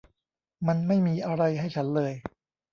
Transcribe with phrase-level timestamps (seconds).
[0.67, 2.13] มันไม่มีอะไรให้ฉันเลย